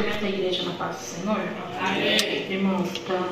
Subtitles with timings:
[0.00, 1.40] Cumprimento a igreja na paz do Senhor.
[1.78, 2.50] Amém.
[2.50, 3.22] Irmãos, então,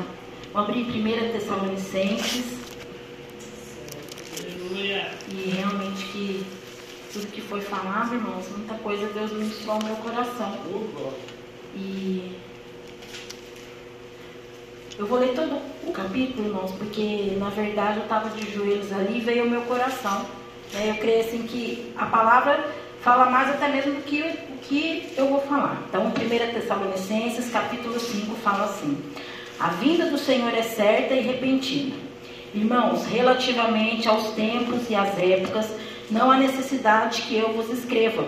[0.52, 2.58] vamos abrir 1 Tessalonicenses.
[4.38, 5.10] Aleluia.
[5.30, 6.46] E realmente que
[7.10, 10.58] tudo que foi falado, irmãos, muita coisa Deus ministrou ao meu coração.
[11.74, 12.36] E
[14.98, 19.16] eu vou ler todo o capítulo, irmãos, porque na verdade eu estava de joelhos ali
[19.16, 20.26] e veio o meu coração.
[20.74, 22.62] Eu creio assim que a palavra
[23.08, 25.82] fala mais até mesmo do que o que eu vou falar.
[25.88, 26.12] Então, 1
[26.52, 28.98] Tessalonicenses, capítulo 5, fala assim:
[29.58, 31.96] A vinda do Senhor é certa e repentina.
[32.54, 35.70] Irmãos, relativamente aos tempos e às épocas,
[36.10, 38.26] não há necessidade que eu vos escreva,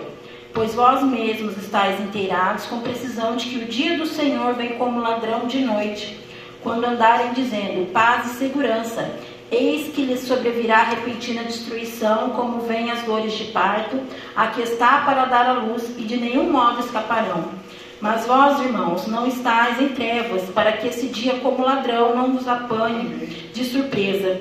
[0.51, 4.99] pois vós mesmos estáis inteirados com precisão de que o dia do Senhor vem como
[4.99, 6.19] ladrão de noite,
[6.63, 9.11] quando andarem dizendo paz e segurança
[9.51, 13.99] Eis que lhes sobrevirá repentina destruição, como vêm as dores de parto,
[14.33, 17.49] a que está para dar a luz, e de nenhum modo escaparão.
[17.99, 22.47] Mas vós, irmãos, não estáis em trevas, para que esse dia, como ladrão, não vos
[22.47, 24.39] apanhe de surpresa.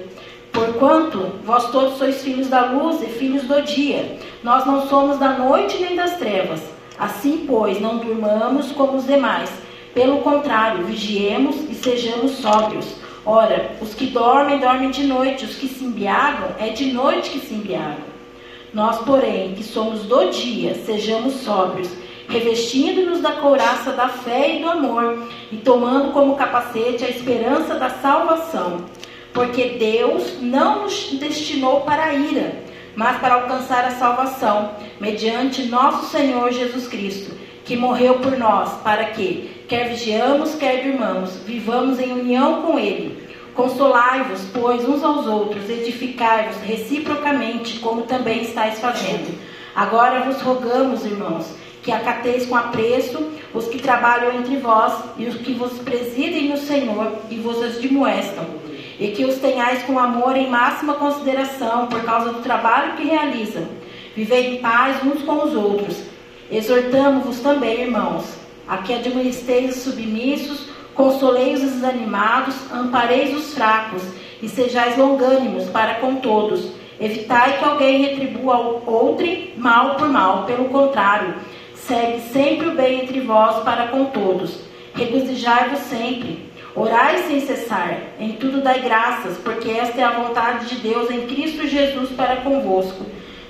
[0.52, 5.30] Porquanto vós todos sois filhos da luz e filhos do dia, nós não somos da
[5.30, 6.62] noite nem das trevas.
[6.96, 9.50] Assim, pois, não durmamos como os demais.
[9.92, 12.86] Pelo contrário, vigiemos e sejamos sóbrios.
[13.24, 17.40] Ora, os que dormem, dormem de noite, os que se embriagam, é de noite que
[17.40, 18.10] se embriagam.
[18.72, 21.90] Nós, porém, que somos do dia, sejamos sóbrios,
[22.28, 27.90] revestindo-nos da couraça da fé e do amor, e tomando como capacete a esperança da
[27.90, 28.86] salvação.
[29.34, 32.62] Porque Deus não nos destinou para a ira,
[32.96, 39.04] mas para alcançar a salvação, mediante nosso Senhor Jesus Cristo, que morreu por nós, para
[39.06, 43.28] que, quer vigiamos, quer durmamos, vivamos em união com Ele.
[43.54, 49.38] Consolai-vos, pois, uns aos outros, edificai-vos reciprocamente, como também estáis fazendo.
[49.72, 51.54] Agora vos rogamos, irmãos,
[51.84, 56.56] que acateis com apreço os que trabalham entre vós e os que vos presidem no
[56.56, 58.44] Senhor e vos admoestam,
[58.98, 63.68] e que os tenhais com amor em máxima consideração por causa do trabalho que realizam.
[64.16, 66.02] Vivei em paz uns com os outros.
[66.50, 68.39] Exortamo-vos também, irmãos,
[68.70, 74.00] a que administreis os submissos, consoleis os desanimados, ampareis os fracos,
[74.40, 76.70] e sejais longânimos para com todos.
[77.00, 79.26] Evitai que alguém retribua ao outro
[79.56, 81.34] mal por mal, pelo contrário,
[81.74, 84.60] segue sempre o bem entre vós para com todos.
[84.94, 86.48] Regozijai-vos sempre.
[86.76, 91.26] Orai sem cessar, em tudo dai graças, porque esta é a vontade de Deus em
[91.26, 93.04] Cristo Jesus para convosco.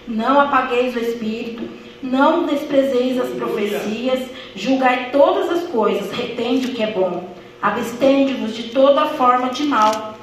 [0.08, 1.68] Não apagueis o espírito,
[2.02, 4.20] não desprezeis as profecias,
[4.54, 7.28] julgai todas as coisas, retende o que é bom,
[7.60, 10.16] abstende-vos de toda forma de mal.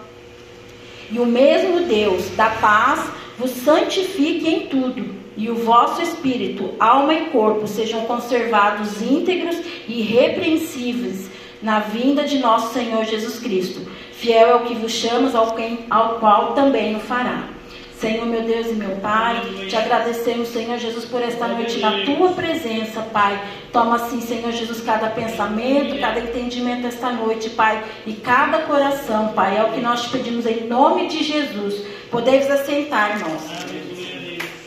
[1.12, 7.14] E o mesmo Deus da paz vos santifique em tudo, e o vosso espírito, alma
[7.14, 9.56] e corpo sejam conservados íntegros
[9.88, 11.30] e irrepreensíveis
[11.62, 13.82] na vinda de nosso Senhor Jesus Cristo.
[14.14, 17.57] Fiel é o que vos chamas, ao, quem, ao qual também o fará.
[18.00, 22.30] Senhor, meu Deus e meu Pai, te agradecemos, Senhor Jesus, por esta noite na tua
[22.30, 23.42] presença, Pai.
[23.74, 29.58] Toma assim, Senhor Jesus, cada pensamento, cada entendimento esta noite, Pai, e cada coração, Pai.
[29.58, 31.88] É o que nós te pedimos em nome de Jesus.
[32.12, 33.42] Podemos assentar, irmãos.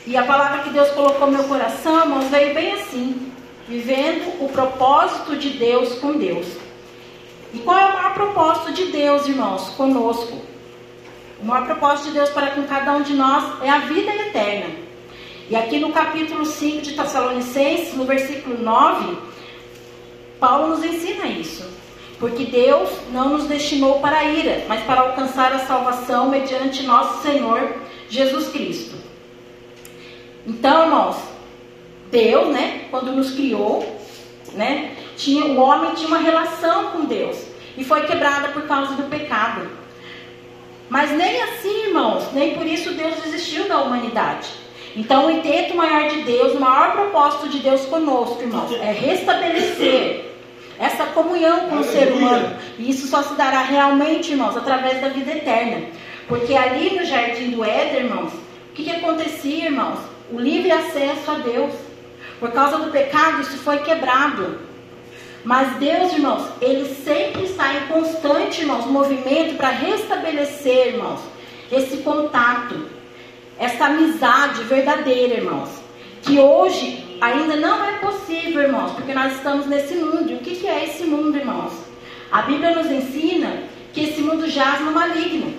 [0.04, 3.30] E a palavra que Deus colocou no meu coração, irmãos, veio bem assim:
[3.68, 6.46] vivendo o propósito de Deus com Deus.
[7.54, 10.49] E qual é o maior propósito de Deus, irmãos, conosco?
[11.42, 14.66] O maior propósito de Deus para com cada um de nós é a vida eterna.
[15.48, 19.16] E aqui no capítulo 5 de Tessalonicenses, no versículo 9,
[20.38, 21.64] Paulo nos ensina isso.
[22.18, 27.22] Porque Deus não nos destinou para a ira, mas para alcançar a salvação mediante nosso
[27.22, 27.74] Senhor
[28.10, 28.96] Jesus Cristo.
[30.46, 31.16] Então, irmãos,
[32.10, 33.98] Deus, né, quando nos criou,
[34.52, 37.38] né, tinha, o homem tinha uma relação com Deus
[37.76, 39.79] e foi quebrada por causa do pecado.
[40.90, 44.48] Mas nem assim, irmãos, nem por isso Deus desistiu da humanidade.
[44.96, 50.32] Então, o intento maior de Deus, o maior propósito de Deus conosco, irmãos, é restabelecer
[50.80, 52.56] essa comunhão com o ser humano.
[52.76, 55.86] E isso só se dará realmente, irmãos, através da vida eterna.
[56.26, 60.00] Porque ali no jardim do Éden, irmãos, o que, que acontecia, irmãos?
[60.32, 61.72] O livre acesso a Deus.
[62.40, 64.58] Por causa do pecado, isso foi quebrado.
[65.44, 71.20] Mas Deus, irmãos, Ele sempre está em constante, irmãos, movimento para restabelecer, irmãos,
[71.72, 72.86] esse contato,
[73.58, 75.70] essa amizade verdadeira, irmãos.
[76.22, 80.30] Que hoje ainda não é possível, irmãos, porque nós estamos nesse mundo.
[80.30, 81.72] E o que, é esse mundo, irmãos?
[82.30, 83.62] A Bíblia nos ensina
[83.92, 85.54] que esse mundo jaz no maligno.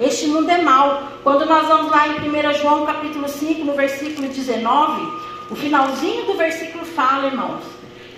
[0.00, 1.08] Este mundo é mau.
[1.22, 5.02] Quando nós vamos lá em 1 João capítulo 5, no versículo 19,
[5.50, 7.62] o finalzinho do versículo fala, irmãos,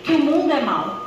[0.04, 1.00] que o mundo é mau.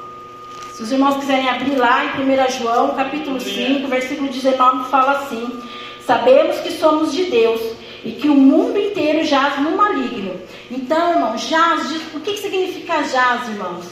[0.73, 5.59] Se os irmãos quiserem abrir lá em 1 João, capítulo 5, versículo 19, fala assim:
[6.05, 7.61] Sabemos que somos de Deus
[8.03, 10.33] e que o mundo inteiro jaz no maligno.
[10.69, 13.85] Então, irmãos, jaz, o que significa jaz, irmãos?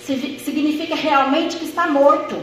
[0.00, 2.36] Significa realmente que está morto.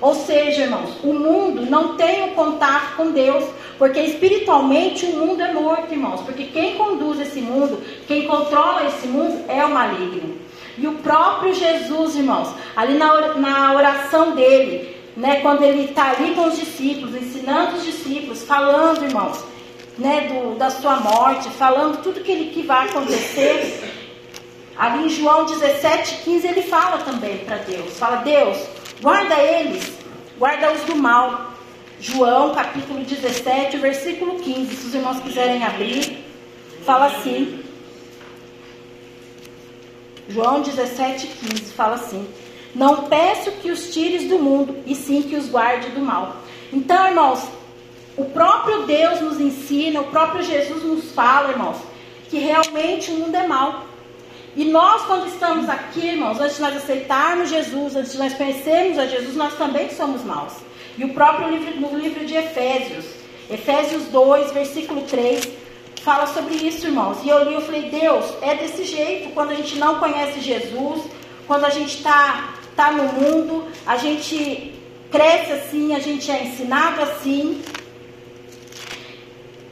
[0.00, 3.44] Ou seja, irmãos, o mundo não tem o contato com Deus,
[3.78, 6.20] porque espiritualmente o mundo é morto, irmãos.
[6.20, 10.47] Porque quem conduz esse mundo, quem controla esse mundo é o maligno.
[10.78, 16.46] E o próprio Jesus, irmãos, ali na oração dele, né, quando ele está ali com
[16.46, 19.44] os discípulos, ensinando os discípulos, falando, irmãos,
[19.98, 23.92] né, do, da sua morte, falando tudo que, ele, que vai acontecer.
[24.76, 28.56] Ali em João 17, 15, ele fala também para Deus: fala, Deus,
[29.02, 29.98] guarda eles,
[30.38, 31.48] guarda-os do mal.
[32.00, 34.76] João capítulo 17, versículo 15.
[34.76, 36.24] Se os irmãos quiserem abrir,
[36.86, 37.64] fala assim.
[40.28, 42.28] João 17, 15 fala assim:
[42.74, 46.36] Não peço que os tires do mundo, e sim que os guarde do mal.
[46.72, 47.42] Então, irmãos,
[48.16, 51.76] o próprio Deus nos ensina, o próprio Jesus nos fala, irmãos,
[52.28, 53.86] que realmente o mundo é mal.
[54.56, 58.98] E nós, quando estamos aqui, irmãos, antes de nós aceitarmos Jesus, antes de nós conhecermos
[58.98, 60.52] a Jesus, nós também somos maus.
[60.98, 63.04] E o próprio livro, no livro de Efésios,
[63.48, 65.48] Efésios 2, versículo 3,
[66.00, 67.18] fala sobre isso, irmãos.
[67.24, 71.02] E eu li, eu falei, Deus, é desse jeito, quando a gente não conhece Jesus,
[71.46, 74.74] quando a gente está tá no mundo, a gente
[75.10, 77.62] cresce assim, a gente é ensinado assim,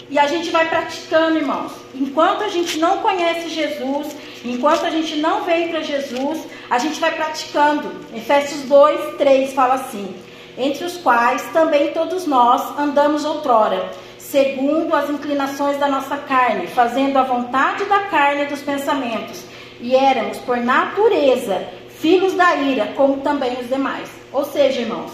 [0.08, 1.72] e a gente vai praticando, irmãos.
[1.94, 4.14] Enquanto a gente não conhece Jesus,
[4.44, 7.92] enquanto a gente não vem para Jesus, a gente vai praticando.
[8.14, 10.14] Efésios 2, 3 fala assim:
[10.56, 13.90] Entre os quais também todos nós andamos outrora,
[14.30, 19.42] segundo as inclinações da nossa carne, fazendo a vontade da carne e dos pensamentos.
[19.80, 21.66] E éramos, por natureza,
[22.00, 24.08] filhos da ira, como também os demais.
[24.32, 25.12] Ou seja, irmãos,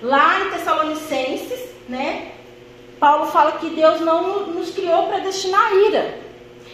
[0.00, 2.32] lá em Tessalonicenses, né?
[3.00, 6.18] Paulo fala que Deus não nos criou para destinar a ira.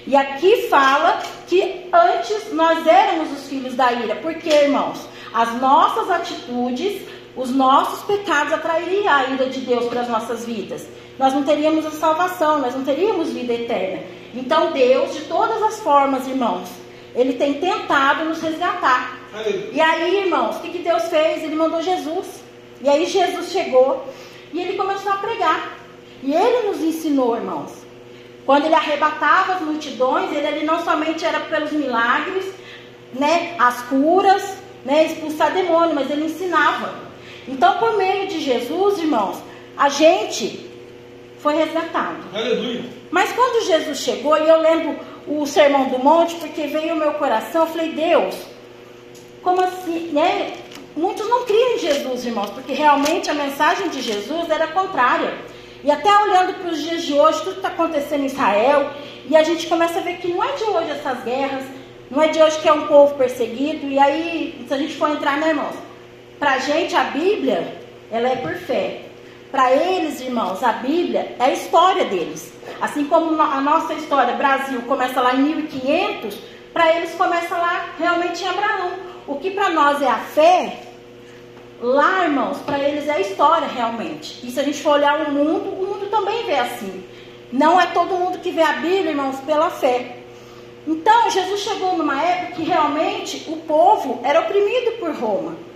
[0.06, 4.16] E aqui fala que antes nós éramos os filhos da ira.
[4.16, 7.02] Porque, irmãos, as nossas atitudes,
[7.36, 10.86] os nossos pecados atrairiam a ira de Deus para as nossas vidas.
[11.18, 14.02] Nós não teríamos a salvação, nós não teríamos vida eterna.
[14.34, 16.68] Então, Deus, de todas as formas, irmãos,
[17.14, 19.18] Ele tem tentado nos resgatar.
[19.72, 21.42] E aí, irmãos, o que, que Deus fez?
[21.42, 22.26] Ele mandou Jesus.
[22.82, 24.04] E aí, Jesus chegou
[24.52, 25.78] e ele começou a pregar.
[26.22, 27.72] E ele nos ensinou, irmãos.
[28.44, 32.46] Quando ele arrebatava as multidões, ele, ele não somente era pelos milagres,
[33.12, 37.09] né, as curas, né, expulsar demônio, mas ele ensinava.
[37.50, 39.38] Então, por meio de Jesus, irmãos,
[39.76, 40.70] a gente
[41.40, 42.18] foi resgatado.
[42.32, 42.84] Aleluia.
[43.10, 47.14] Mas quando Jesus chegou, e eu lembro o Sermão do Monte, porque veio o meu
[47.14, 48.36] coração, eu falei, Deus,
[49.42, 50.52] como assim, né?
[50.96, 55.34] Muitos não criam em Jesus, irmãos, porque realmente a mensagem de Jesus era contrária.
[55.82, 58.90] E até olhando para os dias de hoje, tudo está acontecendo em Israel,
[59.28, 61.64] e a gente começa a ver que não é de hoje essas guerras,
[62.10, 65.10] não é de hoje que é um povo perseguido, e aí, se a gente for
[65.10, 65.89] entrar, né, irmãos?
[66.40, 67.76] Para a gente, a Bíblia,
[68.10, 69.02] ela é por fé.
[69.52, 72.52] Para eles, irmãos, a Bíblia é a história deles.
[72.80, 76.38] Assim como a nossa história, Brasil, começa lá em 1500,
[76.72, 78.92] para eles começa lá realmente em Abraão.
[79.28, 80.78] O que para nós é a fé,
[81.82, 84.46] Lá, irmãos, para eles é história realmente.
[84.46, 87.02] E se a gente for olhar o mundo, o mundo também vê assim.
[87.50, 90.18] Não é todo mundo que vê a Bíblia, irmãos, pela fé.
[90.86, 95.69] Então, Jesus chegou numa época que realmente o povo era oprimido por Roma.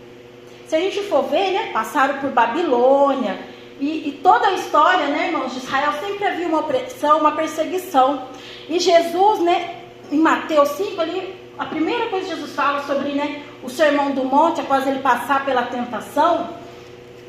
[0.75, 3.38] Se a gente for ver, né, passaram por Babilônia,
[3.78, 8.26] e, e, toda a história, né, irmãos, de Israel sempre havia uma opressão, uma perseguição.
[8.69, 13.45] E Jesus, né, em Mateus 5, ali, a primeira coisa que Jesus fala sobre né,
[13.62, 16.49] o sermão do monte, após ele passar pela tentação,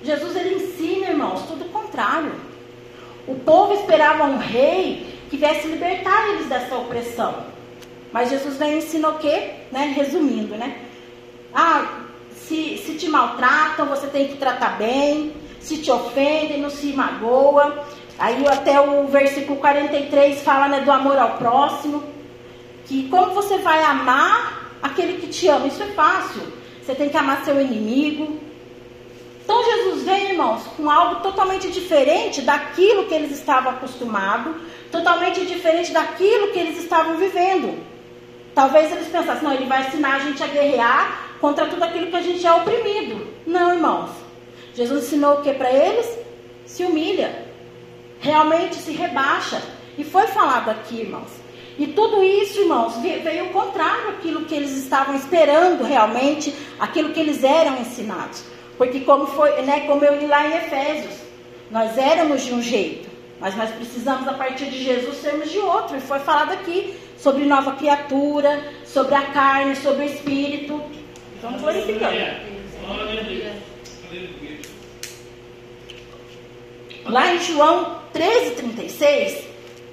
[0.01, 2.33] Jesus ele ensina, irmãos, tudo o contrário.
[3.27, 7.45] O povo esperava um rei que viesse libertar eles dessa opressão.
[8.11, 9.51] Mas Jesus vem ensina o quê?
[9.71, 9.93] Né?
[9.95, 10.79] Resumindo, né?
[11.53, 12.04] Ah,
[12.47, 15.33] se, se te maltratam, você tem que tratar bem.
[15.59, 17.85] Se te ofendem, não se magoa.
[18.19, 22.15] Aí até o versículo 43 fala né, do amor ao próximo
[22.85, 25.67] que como você vai amar aquele que te ama?
[25.67, 26.41] Isso é fácil.
[26.81, 28.39] Você tem que amar seu inimigo.
[29.43, 34.55] Então Jesus vem, irmãos, com algo totalmente diferente daquilo que eles estavam acostumados,
[34.91, 37.77] totalmente diferente daquilo que eles estavam vivendo.
[38.53, 42.15] Talvez eles pensassem, não, ele vai ensinar a gente a guerrear contra tudo aquilo que
[42.15, 43.27] a gente é oprimido.
[43.45, 44.11] Não, irmãos.
[44.73, 46.17] Jesus ensinou o que para eles?
[46.65, 47.45] Se humilha.
[48.19, 49.61] Realmente se rebaixa.
[49.97, 51.29] E foi falado aqui, irmãos
[51.77, 57.43] E tudo isso, irmãos, veio contrário àquilo que eles estavam esperando realmente, aquilo que eles
[57.43, 58.43] eram ensinados.
[58.77, 61.15] Porque como foi, né, como eu li lá em Efésios,
[61.71, 65.97] nós éramos de um jeito, mas nós precisamos a partir de Jesus sermos de outro.
[65.97, 70.81] E foi falado aqui sobre nova criatura, sobre a carne, sobre o espírito.
[71.45, 72.15] Vamos glorificando.
[77.05, 79.43] Lá em João 13,36,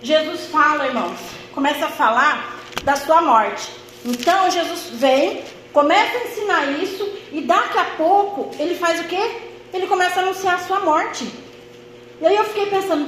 [0.02, 1.18] Jesus fala, irmãos,
[1.52, 3.70] começa a falar da sua morte.
[4.02, 5.42] Então Jesus vem,
[5.74, 9.20] começa a ensinar isso e daqui a pouco ele faz o quê?
[9.74, 11.30] Ele começa a anunciar a sua morte.
[12.18, 13.06] E aí eu fiquei pensando,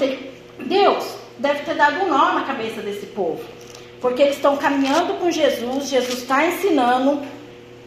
[0.59, 3.43] Deus deve ter dado um nó na cabeça desse povo.
[4.03, 7.23] Porque eles estão caminhando com Jesus, Jesus está ensinando,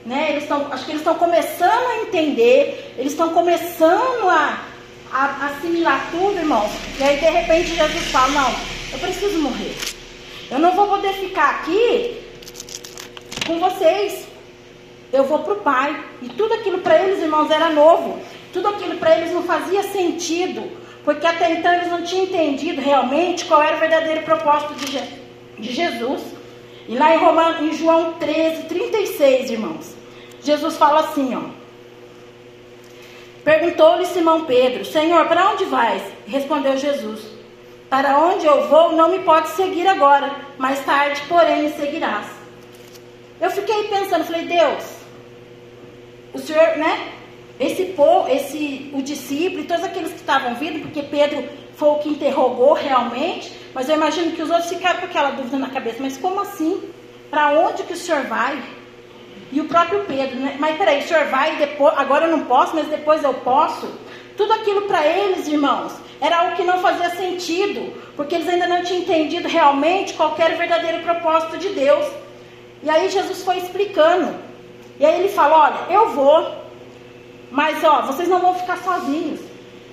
[0.08, 0.32] né?
[0.32, 4.64] Eles estão, acho que eles estão começando a entender, eles estão começando a,
[5.12, 6.72] a assimilar tudo, irmãos.
[6.98, 8.56] E aí de repente Jesus fala, não,
[8.94, 9.76] eu preciso morrer.
[10.50, 12.22] Eu não vou poder ficar aqui
[13.46, 14.26] com vocês.
[15.12, 16.02] Eu vou para o Pai.
[16.22, 18.18] E tudo aquilo para eles, irmãos, era novo.
[18.54, 20.72] Tudo aquilo para eles não fazia sentido.
[21.04, 25.02] Porque até então eles não tinham entendido realmente qual era o verdadeiro propósito de,
[25.62, 26.22] de Jesus.
[26.88, 29.97] E lá em, Romano, em João 13, 36, irmãos,
[30.48, 31.42] Jesus fala assim, ó.
[33.44, 36.02] Perguntou-lhe Simão Pedro, Senhor, para onde vais?
[36.26, 37.20] Respondeu Jesus,
[37.90, 42.28] para onde eu vou, não me pode seguir agora, mais tarde, porém, me seguirás.
[43.42, 44.86] Eu fiquei pensando, falei, Deus,
[46.34, 47.12] o Senhor, né?
[47.60, 51.44] Esse povo, esse, o discípulo e todos aqueles que estavam vindo, porque Pedro
[51.76, 55.58] foi o que interrogou realmente, mas eu imagino que os outros ficaram com aquela dúvida
[55.58, 56.90] na cabeça, mas como assim?
[57.30, 58.77] Para onde que o senhor vai?
[59.52, 60.58] E o próprio Pedro, né?
[60.60, 63.88] Mas peraí, o senhor vai depois, agora eu não posso, mas depois eu posso?
[64.36, 68.84] Tudo aquilo para eles, irmãos, era algo que não fazia sentido, porque eles ainda não
[68.84, 72.06] tinham entendido realmente qual era o verdadeiro propósito de Deus.
[72.84, 74.36] E aí Jesus foi explicando.
[75.00, 76.68] E aí ele falou: Olha, eu vou,
[77.52, 79.40] mas ó, vocês não vão ficar sozinhos.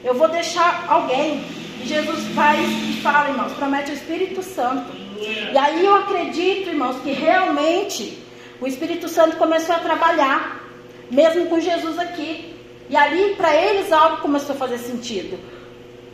[0.03, 1.45] Eu vou deixar alguém.
[1.81, 4.93] E Jesus vai e fala, irmãos, promete o Espírito Santo.
[5.19, 8.24] E aí eu acredito, irmãos, que realmente
[8.61, 10.65] o Espírito Santo começou a trabalhar,
[11.11, 12.55] mesmo com Jesus aqui.
[12.89, 15.39] E ali, para eles, algo começou a fazer sentido.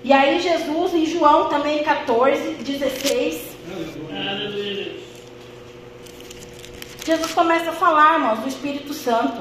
[0.02, 3.42] E aí Jesus, em João também 14, 16.
[7.04, 9.40] Jesus começa a falar, irmãos, do Espírito Santo.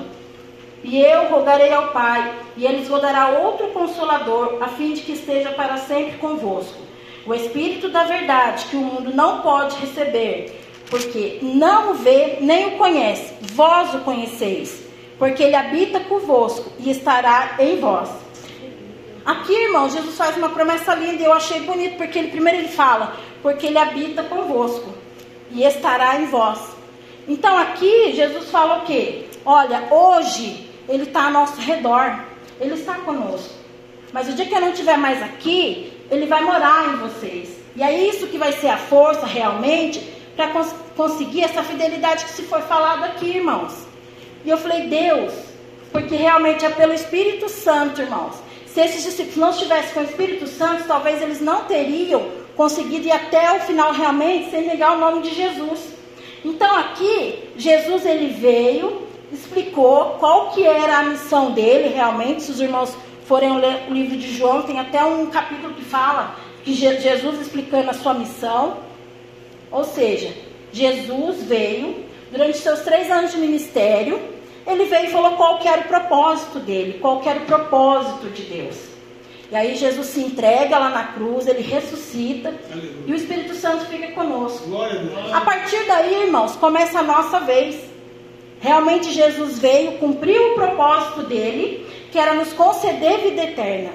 [0.83, 5.11] E eu rogarei ao Pai, e ele vos dará outro consolador, a fim de que
[5.11, 6.79] esteja para sempre convosco.
[7.25, 12.67] O Espírito da verdade, que o mundo não pode receber, porque não o vê nem
[12.67, 13.33] o conhece.
[13.53, 14.83] Vós o conheceis,
[15.17, 18.09] porque ele habita convosco e estará em vós.
[19.25, 22.69] Aqui, irmão, Jesus faz uma promessa linda e eu achei bonito, porque ele primeiro ele
[22.69, 24.93] fala, porque ele habita convosco
[25.51, 26.59] e estará em vós.
[27.27, 29.25] Então aqui Jesus fala o quê?
[29.45, 32.23] Olha, hoje ele está ao nosso redor,
[32.59, 33.53] ele está conosco.
[34.11, 37.49] Mas o dia que eu não estiver mais aqui, ele vai morar em vocês.
[37.75, 42.31] E é isso que vai ser a força realmente para cons conseguir essa fidelidade que
[42.31, 43.73] se foi falado aqui, irmãos.
[44.45, 45.33] E eu falei, Deus,
[45.91, 50.47] porque realmente é pelo Espírito Santo, irmãos, se esses discípulos não estivessem com o Espírito
[50.47, 55.23] Santo, talvez eles não teriam conseguido ir até o final realmente sem negar o nome
[55.23, 55.81] de Jesus.
[56.45, 62.43] Então aqui, Jesus ele veio, explicou qual que era a missão dele realmente.
[62.43, 66.33] Se os irmãos forem ler o livro de João, tem até um capítulo que fala
[66.63, 68.87] que Jesus explicando a sua missão.
[69.71, 70.33] Ou seja,
[70.71, 74.19] Jesus veio durante seus três anos de ministério
[74.69, 78.29] ele veio e falou qual que era o propósito dele, qual que era o propósito
[78.29, 78.77] de Deus.
[79.51, 83.03] E aí Jesus se entrega lá na cruz, ele ressuscita Aleluia.
[83.07, 84.69] e o Espírito Santo fica conosco.
[85.33, 87.75] A, a partir daí, irmãos, começa a nossa vez.
[88.59, 93.91] Realmente Jesus veio, cumpriu o propósito dele, que era nos conceder vida eterna.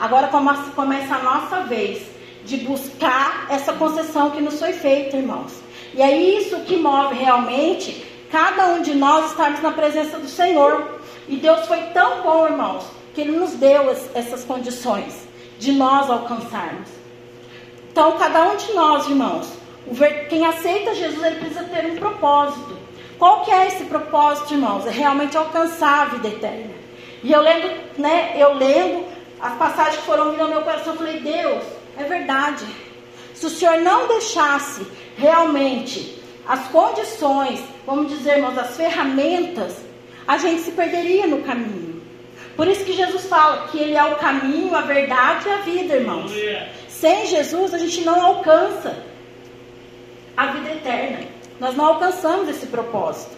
[0.00, 2.02] Agora começa a nossa vez
[2.48, 5.52] de buscar essa concessão que nos foi feita, irmãos.
[5.92, 10.98] E é isso que move realmente cada um de nós estarmos na presença do Senhor.
[11.28, 15.28] E Deus foi tão bom, irmãos, que Ele nos deu essas condições
[15.58, 16.88] de nós alcançarmos.
[17.92, 19.52] Então, cada um de nós, irmãos,
[20.30, 22.78] quem aceita Jesus, ele precisa ter um propósito.
[23.18, 24.86] Qual que é esse propósito, irmãos?
[24.86, 26.74] É realmente alcançar a vida eterna.
[27.22, 29.04] E eu lendo, né, eu lendo
[29.38, 32.64] as passagens que foram vindo ao meu coração, eu falei, Deus, é verdade.
[33.34, 34.86] Se o Senhor não deixasse
[35.16, 39.76] realmente as condições, vamos dizer, irmãos, as ferramentas,
[40.26, 42.02] a gente se perderia no caminho.
[42.56, 45.94] Por isso que Jesus fala que Ele é o caminho, a verdade e a vida,
[45.94, 46.32] irmãos.
[46.88, 49.04] Sem Jesus a gente não alcança
[50.36, 51.20] a vida eterna.
[51.60, 53.36] Nós não alcançamos esse propósito.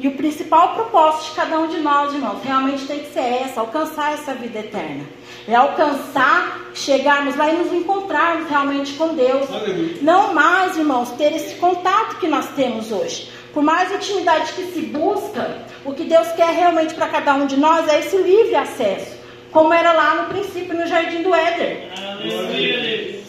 [0.00, 3.60] E o principal propósito de cada um de nós, irmãos, realmente tem que ser essa,
[3.60, 5.04] alcançar essa vida eterna.
[5.46, 9.52] É alcançar, chegarmos lá e nos encontrarmos realmente com Deus.
[9.52, 9.98] Aleluia.
[10.00, 13.30] Não mais, irmãos, ter esse contato que nós temos hoje.
[13.52, 17.58] Por mais intimidade que se busca, o que Deus quer realmente para cada um de
[17.58, 19.18] nós é esse livre acesso,
[19.52, 21.90] como era lá no princípio no jardim do Éden.
[21.94, 23.20] Aleluia.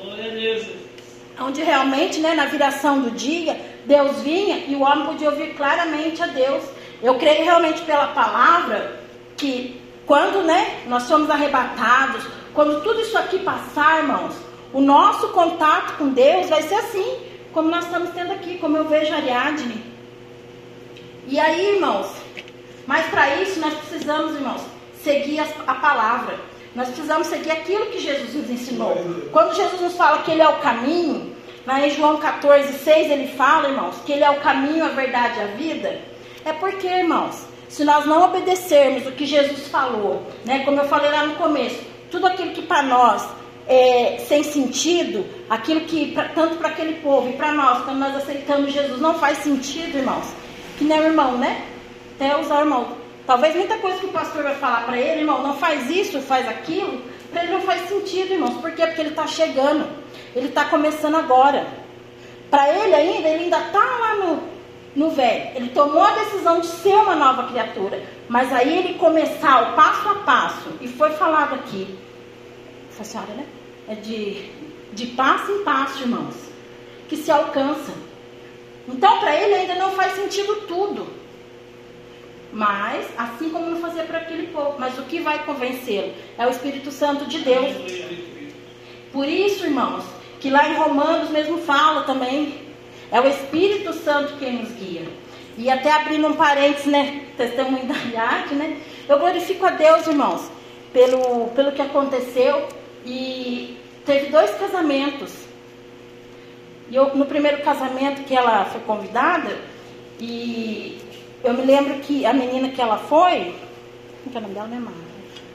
[0.00, 0.66] Glória a Deus.
[1.38, 6.22] Onde realmente, né, na viração do dia, Deus vinha e o homem podia ouvir claramente
[6.22, 6.64] a Deus.
[7.02, 9.00] Eu creio realmente pela palavra
[9.36, 14.34] que quando, né, nós somos arrebatados, quando tudo isso aqui passar, irmãos,
[14.72, 17.18] o nosso contato com Deus vai ser assim,
[17.52, 19.82] como nós estamos tendo aqui, como eu vejo a Ariadne.
[21.26, 22.08] E aí, irmãos,
[22.86, 24.62] mas para isso nós precisamos, irmãos,
[25.02, 26.38] seguir a, palavra.
[26.74, 28.96] Nós precisamos seguir aquilo que Jesus nos ensinou.
[29.32, 31.34] Quando Jesus nos fala que Ele é o caminho,
[31.70, 35.38] lá em João 14, 6, ele fala, irmãos, que Ele é o caminho, a verdade
[35.38, 36.00] e a vida.
[36.44, 41.10] É porque, irmãos, se nós não obedecermos o que Jesus falou, né, como eu falei
[41.10, 43.24] lá no começo, tudo aquilo que para nós
[43.68, 48.16] é sem sentido, aquilo que pra, tanto para aquele povo e para nós, quando nós
[48.16, 50.26] aceitamos Jesus, não faz sentido, irmãos.
[50.76, 51.66] Que nem o irmão, né?
[52.16, 52.96] Até usar irmão.
[53.24, 56.48] Talvez muita coisa que o pastor vai falar para ele, irmão, não faz isso, faz
[56.48, 57.00] aquilo,
[57.30, 58.54] para ele não faz sentido, irmãos.
[58.54, 58.84] Por quê?
[58.86, 59.99] Porque ele está chegando.
[60.34, 61.66] Ele está começando agora.
[62.50, 64.42] Para ele ainda, ele ainda está lá no,
[64.94, 65.50] no velho.
[65.54, 68.02] Ele tomou a decisão de ser uma nova criatura.
[68.28, 71.98] Mas aí ele começar o passo a passo, e foi falado aqui,
[72.90, 73.46] foi senhora, né?
[73.88, 74.50] É de,
[74.92, 76.36] de passo em passo, irmãos,
[77.08, 77.92] que se alcança.
[78.88, 81.06] Então, para ele ainda não faz sentido tudo.
[82.52, 84.76] Mas, assim como não fazia para aquele povo.
[84.78, 86.12] Mas o que vai convencê-lo?
[86.36, 87.76] É o Espírito Santo de Deus.
[89.12, 90.04] Por isso, irmãos,
[90.40, 92.70] que lá em Romanos mesmo fala também
[93.12, 95.06] é o Espírito Santo quem nos guia.
[95.58, 97.26] E até abrindo um parênteses, né?
[97.36, 98.78] Testemunho da Yard, né?
[99.08, 100.50] Eu glorifico a Deus, irmãos,
[100.92, 102.68] pelo, pelo que aconteceu.
[103.04, 103.76] E
[104.06, 105.34] teve dois casamentos.
[106.88, 109.58] E eu, no primeiro casamento que ela foi convidada,
[110.18, 110.98] e
[111.42, 113.54] eu me lembro que a menina que ela foi,
[114.24, 114.82] como é o nome dela, né?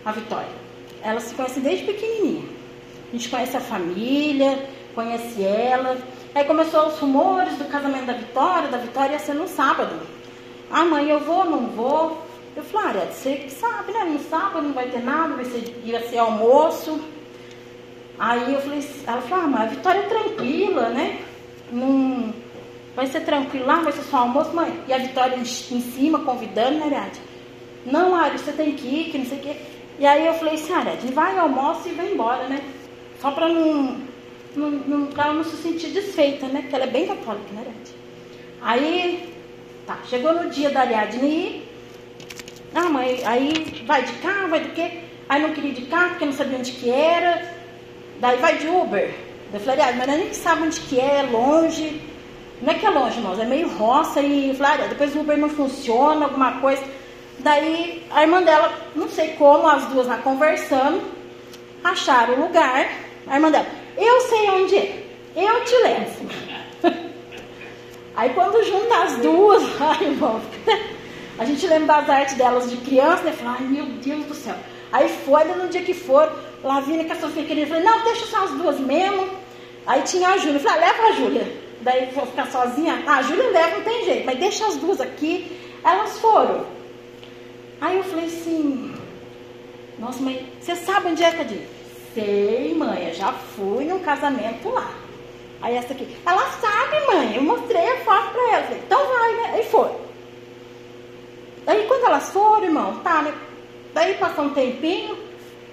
[0.03, 0.65] A Vitória.
[1.01, 2.43] Ela se conhece desde pequenininha.
[3.09, 5.97] A gente conhece a família, conhece ela.
[6.33, 9.95] Aí começou os rumores do casamento da Vitória, da Vitória ia ser no sábado.
[10.71, 12.25] Ah, mãe, eu vou, não vou.
[12.55, 14.05] Eu falei, ah, você que sabe, né?
[14.05, 16.99] No sábado não vai ter nada, vai ser, ia ser almoço.
[18.17, 21.19] Aí eu falei, ela falou, ah, mas a Vitória é tranquila, né?
[21.71, 22.33] Não,
[22.95, 24.73] vai ser tranquilo lá, vai ser só almoço, mãe.
[24.87, 27.21] E a Vitória em, cima, convidando, né, Ariadne?
[27.85, 29.55] Não, Ari, você tem que ir, que não sei o quê.
[29.99, 32.61] E aí eu falei assim, Ariadne, vai, almoço e vai embora, né?
[33.21, 33.97] Só pra não
[34.55, 36.61] não, ela não se sentir desfeita, né?
[36.61, 37.95] Porque ela é bem católica, né, Ariadne?
[38.61, 39.33] Aí,
[39.85, 41.71] tá, chegou no dia da Ariadne ir.
[42.73, 44.99] Ah, mãe, aí vai de carro, vai do quê?
[45.29, 47.53] Aí não queria ir de carro porque não sabia onde que era.
[48.19, 49.13] Daí vai de Uber.
[49.53, 52.01] Eu falei, Ariadne, mas a gente sabe onde que é, é longe.
[52.61, 55.49] Não é que é longe, irmãos, é meio roça e falei, depois o Uber não
[55.49, 56.83] funciona, alguma coisa.
[57.39, 61.01] Daí a irmã dela, não sei como, as duas lá conversando,
[61.83, 62.89] acharam o lugar.
[63.27, 65.03] A irmã dela, eu sei onde é.
[65.35, 66.29] Eu te levo.
[68.15, 70.17] Aí quando junta as duas, ai,
[71.37, 73.33] a gente lembra das artes delas de criança, né?
[73.33, 74.55] Fala, ai meu Deus do céu.
[74.91, 76.31] Aí foi, no dia que for,
[76.63, 79.27] Lavínia com a Sofia querida, falei, não, deixa só as duas mesmo.
[79.85, 81.57] Aí tinha a Júlia, falei, ah, leva a Júlia.
[81.81, 83.03] Daí vou ficar sozinha.
[83.05, 85.59] Ah, a Júlia leva, não tem jeito, mas deixa as duas aqui.
[85.83, 86.65] Elas foram.
[87.81, 88.95] Aí eu falei assim,
[89.99, 91.74] nossa, mãe, você sabe onde é, Cadinho?
[92.15, 94.89] Sei, mãe, eu já fui num casamento lá.
[95.61, 98.63] Aí essa aqui, ela sabe, mãe, eu mostrei a foto pra ela.
[98.63, 99.51] Falei, então vai, né?
[99.55, 99.91] Aí foi.
[101.67, 103.33] Aí quando elas foram, irmão, tá, né?
[103.93, 105.17] Daí passou um tempinho,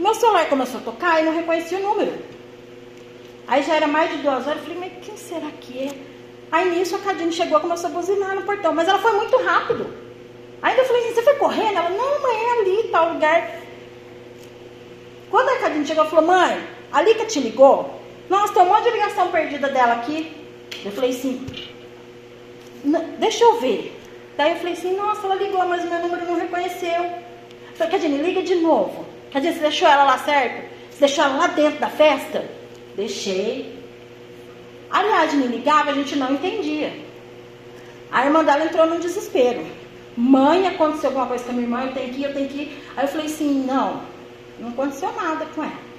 [0.01, 2.13] meu celular começou a tocar e não reconhecia o número.
[3.47, 5.93] Aí já era mais de duas horas, eu falei, mas quem será que é?
[6.51, 9.37] Aí nisso a Cadine chegou e começou a buzinar no portão, mas ela foi muito
[9.45, 9.87] rápido.
[10.61, 11.77] Ainda eu falei você foi correndo?
[11.77, 13.62] Ela, não, mãe, é ali, tal lugar.
[15.33, 17.99] Quando a Cadine chegou, falou, mãe, a Lica te ligou?
[18.29, 20.31] Nossa, tem um monte de ligação perdida dela aqui.
[20.85, 21.47] Eu falei assim,
[23.19, 23.99] deixa eu ver.
[24.37, 27.03] Daí eu falei assim, nossa, ela ligou, mas o meu número não reconheceu.
[27.03, 29.07] Eu falei, Cadine, liga de novo.
[29.33, 30.71] Cadine, você deixou ela lá certo?
[30.91, 32.45] Você deixou ela lá dentro da festa?
[32.95, 33.75] Deixei.
[34.91, 36.93] Aliás, me ligava, a gente não entendia.
[38.11, 39.65] A irmã dela entrou num desespero.
[40.15, 42.59] Mãe, aconteceu alguma coisa com a minha irmã, eu tenho que ir, eu tenho que
[42.65, 42.85] ir.
[42.95, 44.13] Aí eu falei assim, não,
[44.59, 45.93] não aconteceu nada com ela.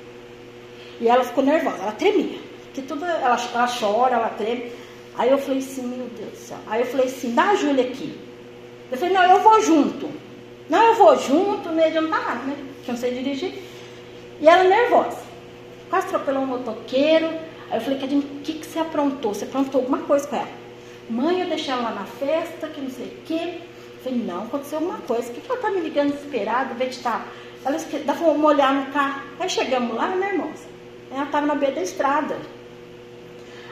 [1.00, 2.40] E ela ficou nervosa, ela tremia.
[2.74, 4.72] que tudo, ela, ela chora, ela treme.
[5.16, 6.58] Aí eu falei assim, meu Deus do céu.
[6.68, 8.18] Aí eu falei assim, dá a Júlia aqui.
[8.92, 10.10] Eu falei, não, eu vou junto.
[10.70, 12.56] Não, eu vou junto, não adiantar nada, né?
[12.84, 13.54] Que eu não sei dirigir.
[14.40, 15.18] E ela nervosa.
[15.90, 17.28] Quase atropelou um motoqueiro.
[17.70, 19.34] Aí eu falei, o que, que você aprontou?
[19.34, 20.48] Você aprontou alguma coisa com ela?
[21.10, 23.58] Mãe, eu deixei ela lá na festa, que não sei o quê.
[23.96, 25.30] Eu falei, não, aconteceu alguma coisa.
[25.30, 27.20] O que, que ela tá me ligando desesperada, em vez de estar.
[27.20, 27.26] Tá...
[27.66, 29.22] Ela dá pra olhar no carro.
[29.40, 30.60] Aí chegamos lá, né, irmãos?
[31.12, 32.38] Ela estava na beira da estrada.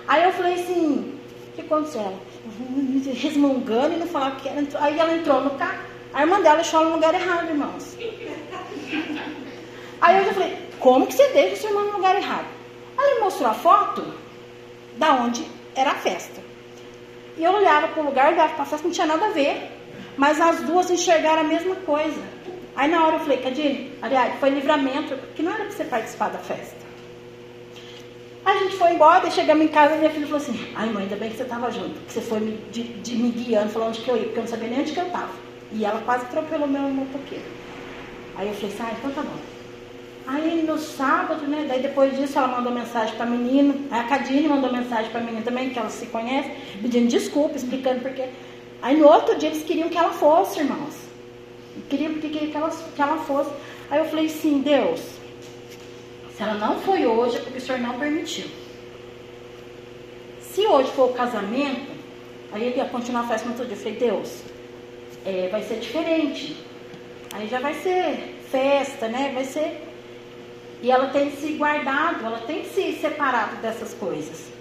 [0.07, 2.01] Aí eu falei assim, o que aconteceu?
[2.01, 2.19] Ela
[3.13, 4.61] resmungando e não falava que era.
[4.79, 5.79] Aí ela entrou no carro,
[6.13, 7.97] a irmã dela deixou no lugar errado, irmãos.
[10.01, 12.47] Aí eu já falei, como que você deixa sua irmã no lugar errado?
[12.97, 14.13] Ela me mostrou a foto
[14.97, 16.41] da onde era a festa.
[17.37, 19.71] E eu olhava para o lugar, olhava para a festa, não tinha nada a ver.
[20.17, 22.21] Mas as duas enxergaram a mesma coisa.
[22.75, 26.29] Aí na hora eu falei, Cadine, aliás, foi livramento, que não era para você participar
[26.29, 26.81] da festa.
[28.43, 31.29] A gente foi embora, chegamos em casa minha filha falou assim, ai mãe, ainda bem
[31.29, 34.09] que você estava junto, que você foi me, de, de, me guiando, falando onde que
[34.09, 35.29] eu ia, porque eu não sabia nem onde que eu estava.
[35.73, 37.45] E ela quase atropelou meu motoqueiro.
[38.35, 39.37] Aí eu falei assim, ah, então tá bom.
[40.25, 41.65] Aí no sábado, né?
[41.67, 43.75] Daí depois disso ela mandou mensagem para a menina.
[43.91, 48.01] A Cadine mandou mensagem para a menina também, que ela se conhece, pedindo desculpa, explicando
[48.01, 48.29] porque.
[48.81, 51.10] Aí no outro dia eles queriam que ela fosse, irmãos.
[51.89, 53.51] Queriam que, que, ela, que ela fosse.
[53.89, 55.01] Aí eu falei assim, Deus,
[56.35, 58.47] se ela não foi hoje, é porque o senhor não permitiu.
[60.41, 61.91] Se hoje for o casamento,
[62.51, 63.75] aí ele ia continuar a festa no outro dia.
[63.75, 64.41] Eu falei, Deus,
[65.25, 66.57] é, vai ser diferente.
[67.33, 69.31] Aí já vai ser festa, né?
[69.33, 69.87] Vai ser.
[70.81, 74.51] E ela tem se guardado, ela tem se separado dessas coisas.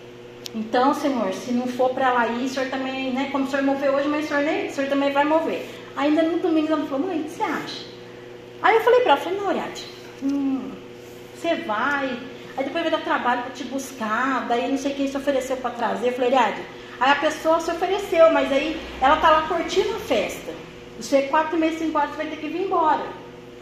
[0.55, 3.29] Então, Senhor, se não for para ela ir, o Senhor também, né?
[3.33, 5.67] Como o Senhor moveu hoje, mas o Senhor, nem, o senhor também vai mover.
[5.97, 7.85] Ainda no domingo ela falou, mãe, o que você acha?
[8.63, 9.87] Aí eu falei para ela, falei, não, Oriade,
[10.23, 10.71] hum,
[11.35, 12.19] você vai,
[12.57, 15.71] aí depois vai dar trabalho para te buscar, daí não sei quem se ofereceu para
[15.71, 16.09] trazer.
[16.09, 16.63] Eu falei, Ariade,
[17.01, 20.53] aí a pessoa se ofereceu, mas aí ela tá lá curtindo a festa.
[21.01, 23.07] Você quatro meses, cinco horas, você vai ter que vir embora.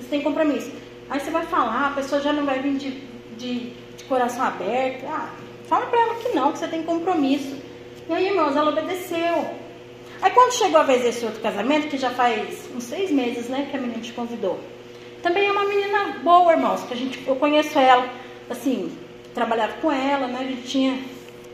[0.00, 0.72] Você tem compromisso.
[1.08, 2.90] Aí você vai falar, a pessoa já não vai vir de,
[3.36, 5.06] de, de coração aberto.
[5.06, 5.30] Ah,
[5.68, 7.56] fala para ela que não, que você tem compromisso.
[8.08, 9.54] E aí, irmãos, ela obedeceu.
[10.20, 13.68] Aí quando chegou a vez desse outro casamento, que já faz uns seis meses, né,
[13.70, 14.58] que a menina te convidou.
[15.22, 18.08] Também é uma menina boa, irmãos, que a gente, eu conheço ela,
[18.48, 18.96] assim,
[19.34, 20.38] trabalhava com ela, né?
[20.40, 20.98] A gente tinha,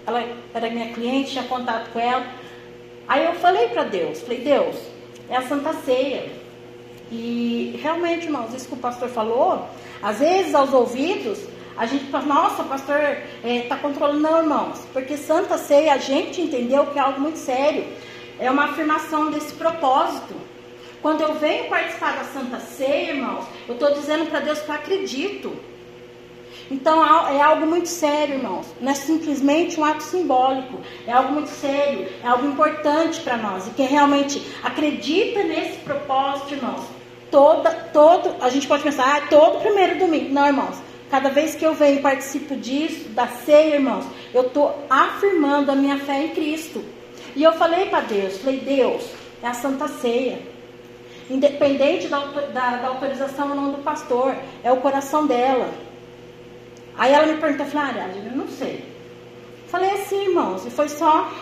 [0.07, 0.23] ela
[0.53, 2.27] era minha cliente, tinha contato com ela.
[3.09, 4.77] Aí eu falei para Deus, falei, Deus,
[5.29, 6.31] é a Santa Ceia.
[7.11, 9.69] E realmente, irmãos, isso que o pastor falou,
[10.03, 11.39] às vezes aos ouvidos,
[11.77, 14.21] a gente fala, nossa, o pastor está é, tá controlando.
[14.21, 17.85] Não, irmãos, porque Santa Ceia a gente entendeu que é algo muito sério.
[18.39, 20.35] É uma afirmação desse propósito.
[21.01, 24.75] Quando eu venho participar da Santa Ceia, irmãos, eu estou dizendo para Deus que eu
[24.75, 25.57] acredito.
[26.71, 28.67] Então é algo muito sério, irmãos.
[28.81, 30.81] Não é simplesmente um ato simbólico.
[31.07, 33.67] É algo muito sério, é algo importante para nós.
[33.67, 36.85] E quem realmente acredita nesse propósito, irmãos,
[37.31, 40.33] toda, todo, a gente pode pensar, ah, todo primeiro domingo.
[40.33, 40.77] Não, irmãos.
[41.11, 45.75] Cada vez que eu venho e participo disso, da ceia, irmãos, eu estou afirmando a
[45.75, 46.83] minha fé em Cristo.
[47.35, 49.05] E eu falei para Deus, falei, Deus,
[49.43, 50.55] é a Santa Ceia
[51.31, 55.73] independente da, da, da autorização ou não do pastor, é o coração dela.
[56.97, 58.85] Aí ela me perguntou, falei, ah, eu não sei.
[59.69, 61.33] Falei assim, irmãos, e foi só.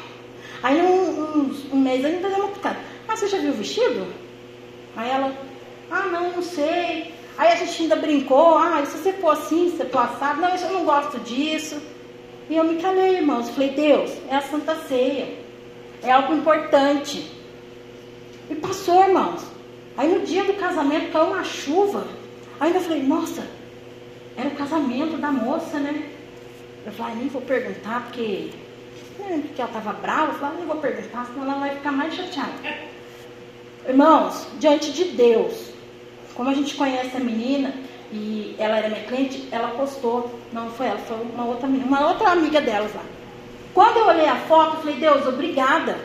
[0.62, 2.78] Aí um, um, um mês ainda deu uma picada.
[3.09, 4.07] Ah, você já viu o vestido?
[4.96, 5.33] Aí ela,
[5.90, 7.12] ah, não, não sei.
[7.37, 10.48] Aí a gente ainda brincou, ah, se você for assim, se você for assado, não,
[10.48, 11.83] eu não gosto disso.
[12.48, 13.50] E eu me calei, irmãos.
[13.50, 15.41] Falei, Deus, é a Santa Ceia.
[16.02, 17.30] É algo importante.
[18.50, 19.42] E passou, irmãos.
[19.96, 22.06] Aí no dia do casamento caiu uma chuva.
[22.58, 23.46] Ainda falei, nossa,
[24.36, 26.08] era o casamento da moça, né?
[26.84, 28.50] Eu falei, nem vou perguntar, porque,
[29.18, 30.32] né, porque ela estava brava.
[30.32, 32.52] Eu falei, nem vou perguntar, senão ela vai ficar mais chateada.
[33.88, 35.70] Irmãos, diante de Deus,
[36.34, 37.74] como a gente conhece a menina,
[38.12, 42.30] e ela era minha cliente, ela postou, não foi ela, foi uma outra, uma outra
[42.30, 43.02] amiga delas lá.
[43.74, 45.98] Quando eu olhei a foto, eu falei, Deus, obrigada.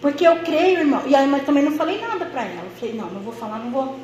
[0.00, 1.02] Porque eu creio, irmão.
[1.06, 2.64] E aí, mas também não falei nada para ela.
[2.64, 3.96] Eu falei, não, não vou falar, não vou.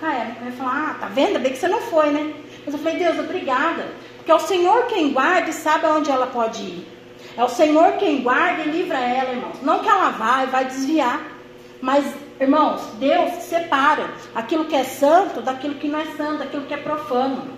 [0.00, 1.38] Pra ela, vai falar, ah, tá vendo?
[1.38, 2.34] Bem que você não foi, né?
[2.64, 3.86] Mas eu falei, Deus, obrigada.
[4.16, 6.88] Porque é o Senhor quem guarda e sabe aonde ela pode ir.
[7.36, 9.62] É o Senhor quem guarda e livra ela, irmãos.
[9.62, 11.20] Não que ela vai, vai desviar.
[11.80, 12.04] Mas,
[12.40, 16.78] irmãos, Deus separa aquilo que é santo daquilo que não é santo, daquilo que é
[16.78, 17.57] profano.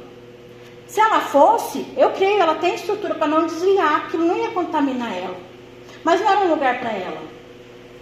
[0.90, 5.16] Se ela fosse, eu creio, ela tem estrutura para não desviar, aquilo não ia contaminar
[5.16, 5.36] ela.
[6.02, 7.22] Mas não era um lugar para ela.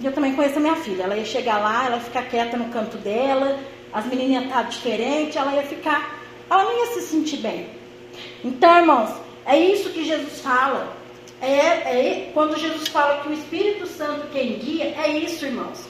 [0.00, 1.02] E eu também conheço a minha filha.
[1.02, 3.60] Ela ia chegar lá, ela ia ficar quieta no canto dela,
[3.92, 6.18] as menininhas estavam diferentes, ela ia ficar.
[6.48, 7.68] Ela não ia se sentir bem.
[8.42, 9.10] Então, irmãos,
[9.44, 10.94] É isso que Jesus fala.
[11.42, 15.86] É, é, quando Jesus fala que o Espírito Santo quem guia, é isso, irmãos.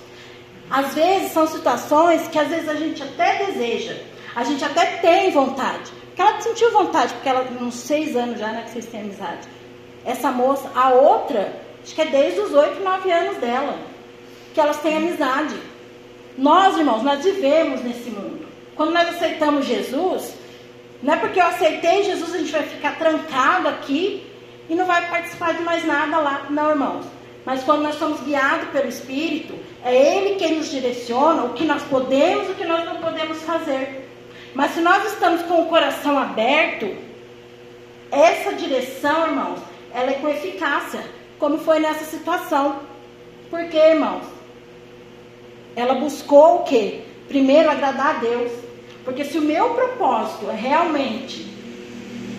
[0.68, 3.96] Às vezes são situações que às vezes a gente até deseja,
[4.34, 5.90] a gente até tem vontade.
[6.08, 9.48] Porque ela sentiu vontade, porque ela, uns seis anos já, né, que vocês têm amizade.
[10.04, 13.78] Essa moça, a outra, acho que é desde os oito, nove anos dela,
[14.52, 15.54] que elas têm amizade.
[16.36, 18.46] Nós, irmãos, nós vivemos nesse mundo.
[18.74, 20.34] Quando nós aceitamos Jesus,
[21.02, 24.26] não é porque eu aceitei Jesus, a gente vai ficar trancado aqui
[24.68, 26.46] e não vai participar de mais nada lá.
[26.50, 27.06] Não, irmãos.
[27.44, 31.82] Mas quando nós somos guiados pelo Espírito, é Ele quem nos direciona o que nós
[31.84, 34.07] podemos e o que nós não podemos fazer.
[34.54, 36.94] Mas se nós estamos com o coração aberto,
[38.10, 39.60] essa direção, irmãos,
[39.94, 41.00] ela é com eficácia,
[41.38, 42.80] como foi nessa situação.
[43.50, 44.24] Por quê, irmãos?
[45.76, 47.02] Ela buscou o quê?
[47.28, 48.52] Primeiro agradar a Deus.
[49.04, 51.46] Porque se o meu propósito é realmente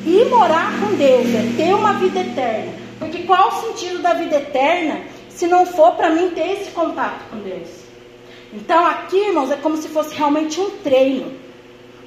[0.06, 2.74] ir morar com Deus, é ter uma vida eterna.
[3.00, 7.30] Porque qual o sentido da vida eterna se não for para mim ter esse contato
[7.30, 7.70] com Deus?
[8.54, 11.32] Então aqui, irmãos, é como se fosse realmente um treino.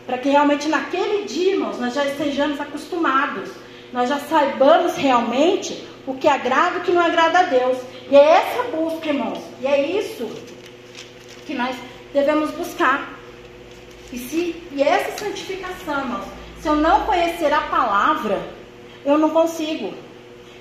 [0.07, 3.51] Para que realmente naquele dia, irmãos, nós já estejamos acostumados.
[3.93, 7.79] Nós já saibamos realmente o que agrada e o que não agrada a Deus.
[8.11, 9.39] E é essa busca, irmãos.
[9.61, 10.29] E é isso
[11.47, 11.77] que nós
[12.13, 13.19] devemos buscar.
[14.13, 16.27] E, se, e essa santificação, irmãos,
[16.61, 18.41] se eu não conhecer a palavra,
[19.05, 19.95] eu não consigo.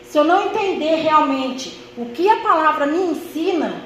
[0.04, 3.84] Se eu não entender realmente o que a palavra me ensina,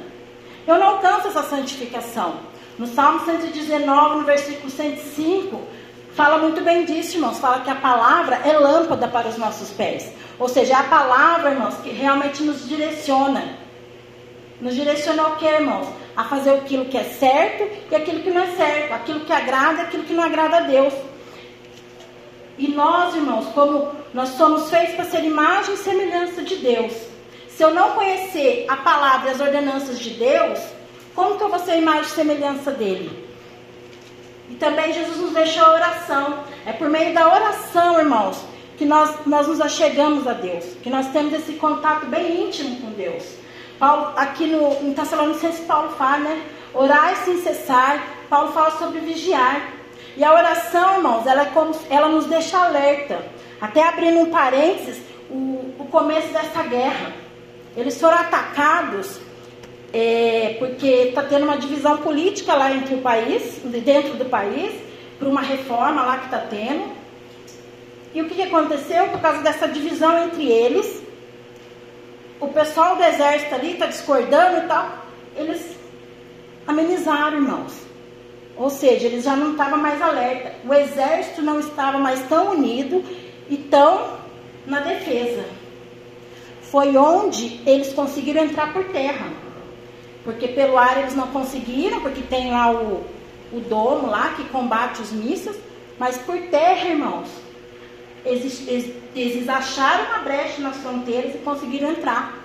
[0.68, 2.40] eu não alcanço essa santificação.
[2.78, 5.62] No Salmo 119, no versículo 105,
[6.14, 7.40] fala muito bem disso, irmãos.
[7.40, 10.12] Fala que a palavra é lâmpada para os nossos pés.
[10.38, 13.58] Ou seja, é a palavra, irmãos, que realmente nos direciona.
[14.60, 15.88] Nos direciona ao que, irmãos?
[16.18, 18.94] A fazer aquilo que é certo e aquilo que não é certo.
[18.94, 20.94] Aquilo que agrada e aquilo que não agrada a Deus.
[22.58, 26.94] E nós, irmãos, como nós somos feitos para ser imagem e semelhança de Deus.
[27.48, 30.60] Se eu não conhecer a palavra e as ordenanças de Deus,
[31.16, 33.26] como que eu vou ser imagem e semelhança dele?
[34.50, 36.40] E também Jesus nos deixou a oração.
[36.66, 38.44] É por meio da oração, irmãos,
[38.78, 40.66] que nós, nós nos achegamos a Deus.
[40.84, 43.24] Que nós temos esse contato bem íntimo com Deus.
[43.80, 46.44] Paulo, aqui no, em Tessalonicenses, Paulo fala, né?
[46.74, 48.06] Orar sem cessar.
[48.30, 49.72] Paulo fala sobre vigiar.
[50.18, 53.26] E a oração, irmãos, ela, é como, ela nos deixa alerta.
[53.60, 57.14] Até abrindo um parênteses, o, o começo dessa guerra.
[57.76, 59.20] Eles foram atacados
[59.98, 64.74] é, porque está tendo uma divisão política lá entre o país, dentro do país,
[65.18, 66.92] por uma reforma lá que está tendo.
[68.14, 69.08] E o que, que aconteceu?
[69.08, 71.02] Por causa dessa divisão entre eles,
[72.42, 75.06] o pessoal do exército ali está discordando e tal,
[75.38, 75.78] eles
[76.68, 77.72] amenizaram, irmãos.
[78.58, 80.56] Ou seja, eles já não estavam mais alerta.
[80.68, 83.02] O exército não estava mais tão unido
[83.50, 84.18] e tão
[84.66, 85.46] na defesa.
[86.64, 89.45] Foi onde eles conseguiram entrar por terra.
[90.26, 93.06] Porque pelo ar eles não conseguiram, porque tem lá o,
[93.54, 95.56] o domo lá que combate os mísseis.
[96.00, 97.30] Mas por terra, irmãos,
[98.26, 98.68] eles,
[99.16, 102.44] eles, acharam uma brecha nas fronteiras e conseguiram entrar.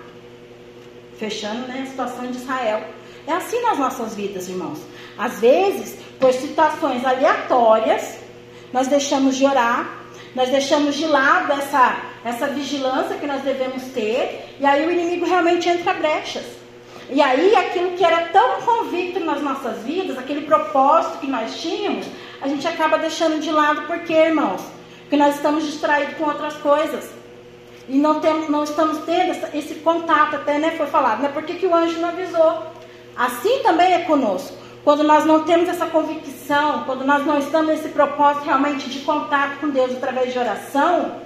[1.19, 2.85] Fechando né, a situação de Israel.
[3.27, 4.79] É assim nas nossas vidas, irmãos.
[5.17, 8.19] Às vezes, por situações aleatórias,
[8.73, 9.99] nós deixamos de orar,
[10.35, 15.27] nós deixamos de lado essa, essa vigilância que nós devemos ter, e aí o inimigo
[15.27, 16.60] realmente entra brechas.
[17.13, 22.07] E aí aquilo que era tão convicto nas nossas vidas, aquele propósito que nós tínhamos,
[22.41, 24.61] a gente acaba deixando de lado, por quê, irmãos?
[25.01, 27.11] Porque nós estamos distraídos com outras coisas.
[27.89, 31.29] E não, temos, não estamos tendo esse contato, até né, foi falado, né?
[31.29, 32.63] Por que, que o anjo não avisou?
[33.17, 34.57] Assim também é conosco.
[34.85, 39.59] Quando nós não temos essa convicção, quando nós não estamos nesse propósito realmente de contato
[39.59, 41.17] com Deus através de oração,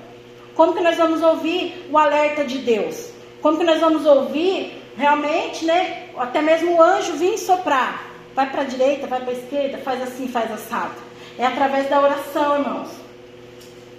[0.55, 3.11] como que nós vamos ouvir o alerta de Deus?
[3.43, 6.09] Como que nós vamos ouvir realmente, né?
[6.17, 8.11] Até mesmo o anjo vir soprar.
[8.35, 10.95] Vai para a direita, vai para a esquerda, faz assim, faz assado.
[11.39, 12.89] É através da oração, irmãos.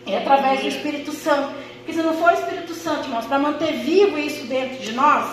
[0.05, 1.53] É através do Espírito Santo.
[1.77, 5.25] Porque se não for o Espírito Santo, irmãos, para manter vivo isso dentro de nós,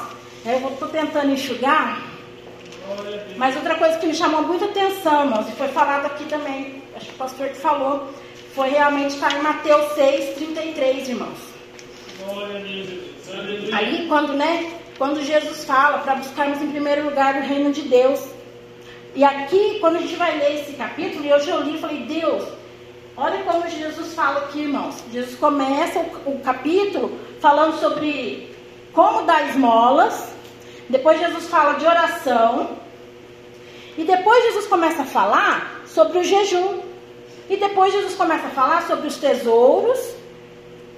[0.45, 2.03] eu estou tentando enxugar.
[3.37, 7.07] Mas outra coisa que me chamou muita atenção, irmãos, e foi falado aqui também, acho
[7.07, 8.09] que o pastor que falou,
[8.55, 11.39] foi realmente estar em Mateus 6, 33, irmãos.
[13.73, 14.71] Ali quando, né,
[15.03, 18.21] quando Jesus fala para buscarmos em primeiro lugar o reino de Deus.
[19.17, 22.03] E aqui, quando a gente vai ler esse capítulo, e hoje eu li e falei,
[22.03, 22.45] Deus,
[23.17, 25.03] olha como Jesus fala aqui, irmãos.
[25.13, 28.55] Jesus começa o, o capítulo falando sobre
[28.93, 30.33] como dar esmolas,
[30.89, 32.77] depois Jesus fala de oração.
[33.99, 36.79] E depois Jesus começa a falar sobre o jejum.
[37.51, 39.99] E depois Jesus começa a falar sobre os tesouros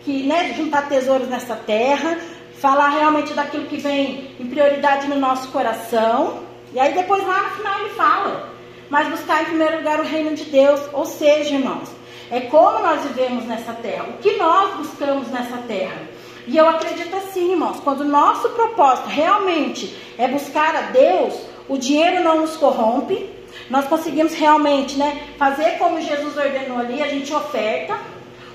[0.05, 2.19] que né, juntar tesouros nessa terra,
[2.65, 6.45] falar realmente daquilo que vem em prioridade no nosso coração.
[6.73, 8.49] E aí depois lá no final ele fala,
[8.89, 11.91] mas buscar em primeiro lugar o reino de Deus, ou seja, irmãos,
[12.31, 16.09] é como nós vivemos nessa terra, o que nós buscamos nessa terra.
[16.47, 21.35] E eu acredito assim, irmãos, quando o nosso propósito realmente é buscar a Deus,
[21.69, 23.29] o dinheiro não nos corrompe,
[23.69, 27.99] nós conseguimos realmente né, fazer como Jesus ordenou ali, a gente oferta.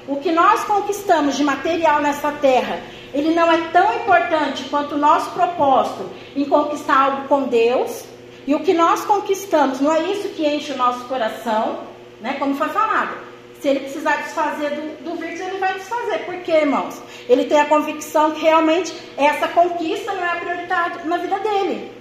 [0.07, 2.79] O que nós conquistamos de material nessa terra,
[3.13, 8.05] ele não é tão importante quanto o nosso propósito em conquistar algo com Deus.
[8.45, 11.81] E o que nós conquistamos não é isso que enche o nosso coração,
[12.21, 13.29] né, como foi falado.
[13.59, 16.19] Se ele precisar desfazer do, do vírus, ele vai desfazer.
[16.19, 17.01] Por quê, irmãos?
[17.27, 21.91] Ele tem a convicção que realmente essa conquista não é a prioridade na vida dele.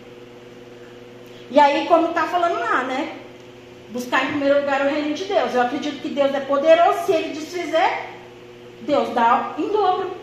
[1.51, 3.17] E aí, como está falando lá, né?
[3.89, 5.55] Buscar em primeiro lugar o reino de Deus.
[5.55, 7.07] Eu acredito que Deus é poderoso.
[7.07, 8.07] Se ele desfizer,
[8.83, 10.18] Deus dá em dobro.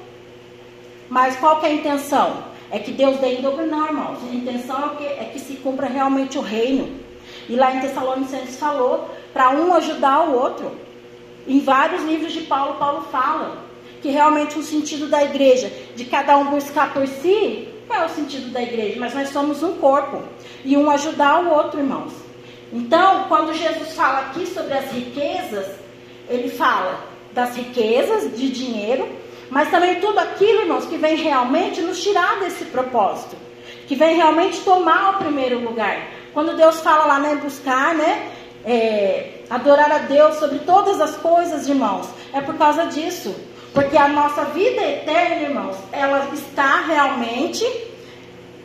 [1.09, 2.43] Mas qual que é a intenção?
[2.71, 3.65] É que Deus dê em dobro?
[3.65, 4.17] Não, irmãos.
[4.23, 6.99] A intenção é que, é que se cumpra realmente o reino.
[7.47, 10.71] E lá em Tessalonicenses falou para um ajudar o outro.
[11.47, 13.65] Em vários livros de Paulo, Paulo fala
[14.01, 18.09] que realmente o sentido da igreja, de cada um buscar por si, não é o
[18.09, 20.21] sentido da igreja, mas nós somos um corpo
[20.63, 22.13] e um ajudar o outro, irmãos.
[22.73, 25.67] Então, quando Jesus fala aqui sobre as riquezas,
[26.29, 26.99] ele fala
[27.31, 29.07] das riquezas de dinheiro,
[29.49, 33.35] mas também tudo aquilo, irmãos, que vem realmente nos tirar desse propósito,
[33.87, 36.07] que vem realmente tomar o primeiro lugar.
[36.33, 38.31] Quando Deus fala lá, né, buscar, né,
[38.65, 43.35] é, adorar a Deus sobre todas as coisas, irmãos, é por causa disso.
[43.73, 47.65] Porque a nossa vida eterna, irmãos, ela está realmente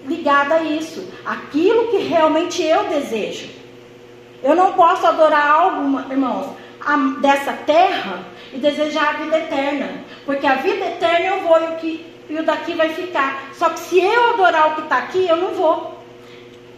[0.06, 1.06] ligada a isso.
[1.26, 3.48] Aquilo que realmente eu desejo.
[4.42, 6.50] Eu não posso adorar algo, irmãos,
[7.20, 10.04] dessa terra e desejar a vida eterna.
[10.24, 13.50] Porque a vida eterna eu vou e o, que, e o daqui vai ficar.
[13.54, 15.98] Só que se eu adorar o que está aqui, eu não vou.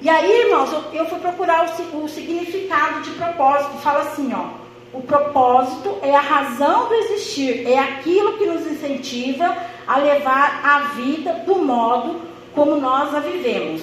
[0.01, 3.79] E aí, irmãos, eu, eu fui procurar o, o significado de propósito.
[3.79, 4.63] Fala assim, ó.
[4.93, 9.57] O propósito é a razão do existir, é aquilo que nos incentiva
[9.87, 12.21] a levar a vida do modo
[12.55, 13.83] como nós a vivemos.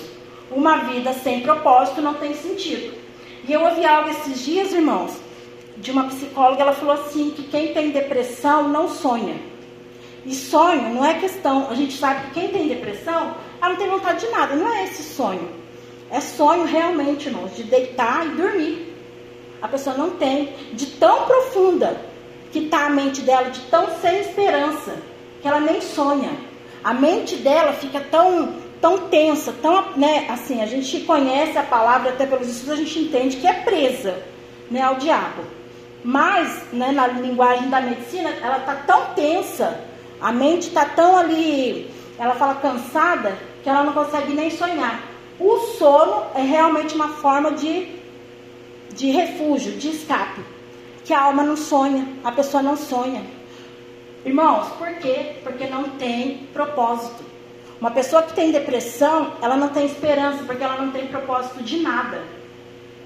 [0.52, 2.94] Uma vida sem propósito não tem sentido.
[3.48, 5.20] E eu ouvi algo esses dias, irmãos,
[5.82, 9.36] de uma psicóloga, ela falou assim que quem tem depressão não sonha.
[10.26, 13.90] E sonho não é questão, a gente sabe que quem tem depressão, ela não tem
[13.90, 15.50] vontade de nada, não é esse sonho.
[16.12, 18.96] É sonho realmente, irmãos, de deitar e dormir.
[19.62, 20.54] A pessoa não tem.
[20.74, 22.02] De tão profunda
[22.52, 24.98] que está a mente dela, de tão sem esperança,
[25.42, 26.32] que ela nem sonha.
[26.84, 32.10] A mente dela fica tão, tão tensa, tão, né, assim, a gente conhece a palavra,
[32.10, 34.24] até pelos estudos a gente entende que é presa,
[34.72, 35.59] né, ao diabo.
[36.04, 39.80] Mas, né, na linguagem da medicina, ela está tão tensa,
[40.22, 45.02] a mente está tão ali, ela fala cansada, que ela não consegue nem sonhar.
[45.40, 47.88] O sono é realmente uma forma de,
[48.94, 50.42] de refúgio, de escape.
[51.04, 53.24] Que a alma não sonha, a pessoa não sonha.
[54.26, 55.38] Irmãos, por quê?
[55.44, 57.24] Porque não tem propósito.
[57.80, 61.80] Uma pessoa que tem depressão, ela não tem esperança, porque ela não tem propósito de
[61.80, 62.22] nada.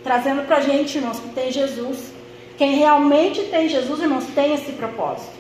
[0.04, 2.13] Trazendo pra gente, irmãos, que tem Jesus.
[2.58, 5.34] Quem realmente tem Jesus, irmãos, tem esse propósito.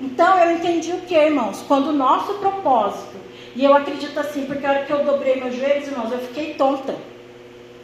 [0.00, 1.62] Então eu entendi o que, irmãos?
[1.68, 3.20] Quando o nosso propósito
[3.54, 6.54] e eu acredito assim, porque a hora que eu dobrei meus joelhos, irmãos, eu fiquei
[6.54, 6.96] tonta.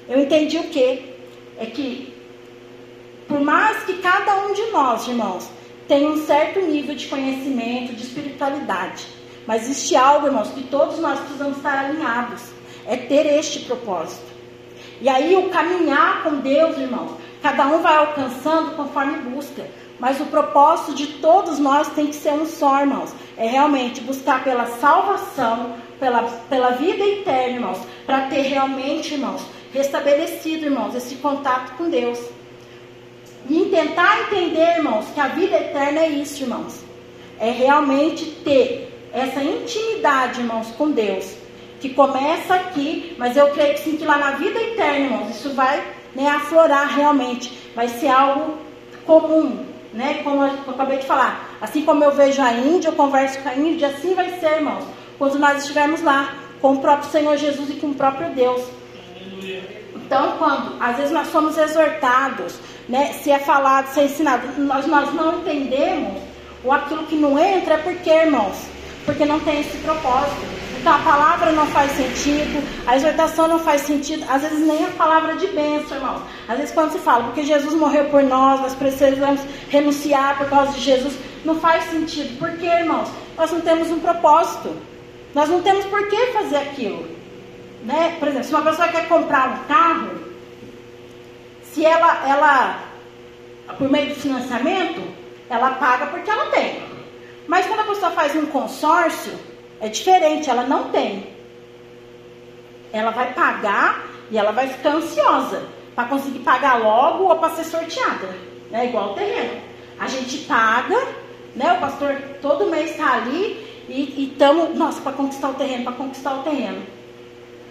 [0.09, 1.03] Eu entendi o quê?
[1.59, 2.15] É que,
[3.27, 5.49] por mais que cada um de nós, irmãos,
[5.89, 9.07] tenha um certo nível de conhecimento, de espiritualidade,
[9.47, 12.43] mas existe algo, irmãos, que todos nós precisamos estar alinhados.
[12.89, 14.27] É ter este propósito.
[15.01, 19.67] E aí o caminhar com Deus, irmãos, cada um vai alcançando conforme busca.
[19.99, 23.13] Mas o propósito de todos nós tem que ser um só, irmãos.
[23.37, 27.79] É realmente buscar pela salvação, pela, pela vida eterna, irmãos.
[28.05, 32.19] Para ter realmente, irmãos, restabelecido, irmãos, esse contato com Deus.
[33.49, 36.85] E tentar entender, irmãos, que a vida eterna é isso, irmãos.
[37.39, 41.37] É realmente ter essa intimidade, irmãos, com Deus.
[41.81, 45.55] Que começa aqui, mas eu creio que sim, que lá na vida eterna, irmãos, isso
[45.55, 45.83] vai
[46.17, 47.53] né, aflorar realmente.
[47.75, 48.57] Vai ser algo
[49.05, 50.23] comum, né?
[50.25, 53.55] Como eu acabei de falar, assim como eu vejo a Índia, eu converso com a
[53.55, 54.85] Índia, assim vai ser, irmãos,
[55.19, 58.63] quando nós estivermos lá com o próprio Senhor Jesus e com o próprio Deus.
[59.95, 62.59] Então, quando às vezes nós somos exortados,
[62.89, 66.23] né, se é falado, se é ensinado, nós, nós não entendemos,
[66.65, 68.57] ou aquilo que não entra, é porque, irmãos,
[69.05, 70.56] porque não tem esse propósito.
[70.87, 74.91] Então a palavra não faz sentido, a exortação não faz sentido, às vezes nem a
[74.91, 76.23] palavra de bênção, irmãos.
[76.47, 80.71] Às vezes quando se fala, porque Jesus morreu por nós, nós precisamos renunciar por causa
[80.75, 81.19] de Jesus.
[81.45, 82.39] Não faz sentido.
[82.39, 83.09] Por quê, irmãos?
[83.37, 84.77] Nós não temos um propósito.
[85.35, 87.05] Nós não temos por que fazer aquilo.
[87.83, 88.15] Né?
[88.21, 90.11] Por exemplo, se uma pessoa quer comprar um carro,
[91.65, 92.79] se ela, ela,
[93.77, 95.03] por meio de financiamento,
[95.51, 96.81] ela paga porque ela tem.
[97.49, 99.37] Mas quando a pessoa faz um consórcio,
[99.81, 101.27] é diferente, ela não tem.
[102.93, 105.65] Ela vai pagar e ela vai ficar ansiosa
[105.95, 108.35] para conseguir pagar logo ou para ser sorteada.
[108.73, 108.87] É né?
[108.87, 109.61] igual o terreno.
[109.99, 110.97] A gente paga,
[111.55, 111.73] né?
[111.73, 116.35] O pastor todo mês está ali e estamos, nossa, para conquistar o terreno, para conquistar
[116.35, 116.83] o terreno.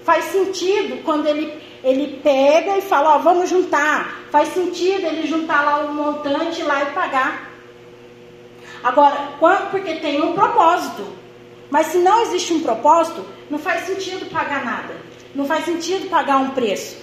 [0.03, 1.51] Faz sentido quando ele,
[1.83, 4.23] ele pega e fala, ó, vamos juntar.
[4.31, 7.51] Faz sentido ele juntar lá o um montante lá e pagar.
[8.83, 9.29] Agora,
[9.71, 11.24] porque tem um propósito.
[11.69, 14.95] Mas se não existe um propósito, não faz sentido pagar nada.
[15.33, 16.97] Não faz sentido pagar um preço.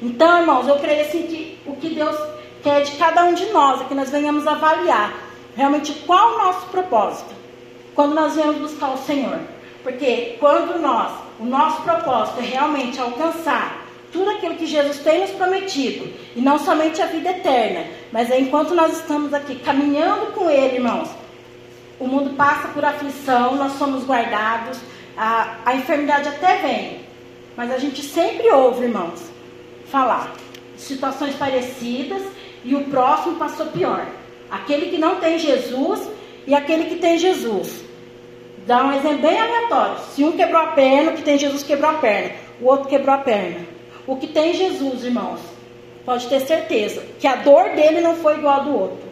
[0.00, 2.16] Então, irmãos, eu creio assim que o que Deus
[2.62, 5.14] quer de cada um de nós é que nós venhamos avaliar
[5.56, 7.34] realmente qual o nosso propósito
[7.94, 9.40] quando nós viemos buscar o Senhor.
[9.82, 15.30] Porque quando nós, o nosso propósito é realmente alcançar tudo aquilo que Jesus tem nos
[15.30, 20.48] prometido, e não somente a vida eterna, mas é enquanto nós estamos aqui caminhando com
[20.48, 21.08] Ele, irmãos,
[21.98, 24.78] o mundo passa por aflição, nós somos guardados,
[25.16, 27.00] a, a enfermidade até vem,
[27.56, 29.20] mas a gente sempre ouve, irmãos,
[29.86, 30.32] falar
[30.76, 32.22] situações parecidas
[32.64, 34.06] e o próximo passou pior.
[34.50, 36.08] Aquele que não tem Jesus
[36.46, 37.84] e aquele que tem Jesus.
[38.66, 39.98] Dá um exemplo bem aleatório.
[40.14, 43.14] Se um quebrou a perna, o que tem Jesus quebrou a perna, o outro quebrou
[43.14, 43.66] a perna.
[44.06, 45.40] O que tem Jesus, irmãos,
[46.04, 49.08] pode ter certeza que a dor dele não foi igual a do outro.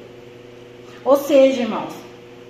[1.05, 1.93] Ou seja, irmãos,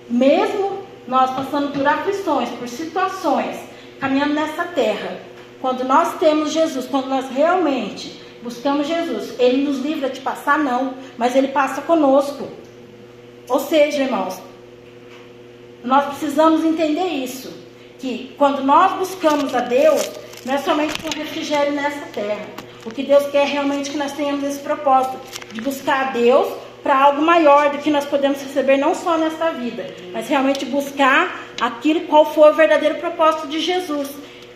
[0.09, 3.57] mesmo nós passando por aflições, por situações,
[4.01, 5.21] caminhando nessa terra,
[5.61, 10.95] quando nós temos Jesus, quando nós realmente buscamos Jesus, Ele nos livra de passar, não,
[11.17, 12.49] mas Ele passa conosco.
[13.49, 14.41] Ou seja, irmãos,
[15.83, 17.53] nós precisamos entender isso,
[17.99, 20.11] que quando nós buscamos a Deus,
[20.45, 22.47] não é somente um refrigério nessa terra.
[22.85, 25.19] O que Deus quer realmente que nós tenhamos esse propósito
[25.53, 26.47] de buscar a Deus
[26.87, 31.45] para algo maior do que nós podemos receber não só nesta vida, mas realmente buscar
[31.61, 34.09] aquilo qual foi o verdadeiro propósito de Jesus.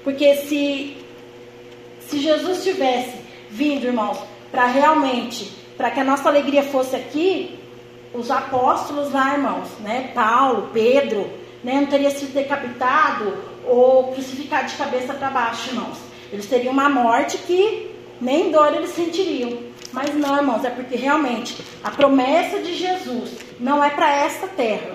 [0.04, 0.96] Porque se
[1.98, 3.16] se Jesus tivesse
[3.50, 4.18] vindo, irmãos,
[4.52, 7.58] para realmente, para que a nossa alegria fosse aqui,
[8.14, 10.12] os apóstolos lá, irmãos, né?
[10.14, 11.28] Paulo, Pedro,
[11.64, 11.80] né?
[11.80, 15.98] Não teria sido decapitado ou crucificado de cabeça para baixo, irmãos.
[16.32, 19.69] Eles teriam uma morte que nem dor eles sentiriam.
[19.92, 24.92] Mas não, irmãos, é porque realmente a promessa de Jesus não é para esta terra.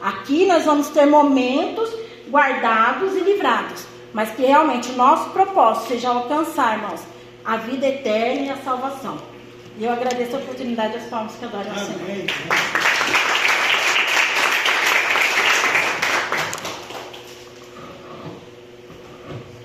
[0.00, 1.90] Aqui nós vamos ter momentos
[2.30, 7.00] guardados e livrados, mas que realmente o nosso propósito seja alcançar, irmãos,
[7.44, 9.18] a vida eterna e a salvação.
[9.76, 12.26] E eu agradeço a oportunidade das palmas que adoram ao Senhor.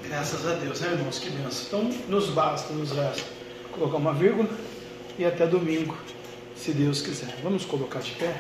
[0.04, 1.20] Graças a Deus, né, irmãos?
[1.20, 1.82] Que benção.
[1.82, 3.43] Então, nos basta, nos resta
[3.74, 4.50] colocar uma vírgula
[5.18, 5.96] e até domingo,
[6.56, 7.36] se Deus quiser.
[7.44, 8.36] Vamos colocar de pé.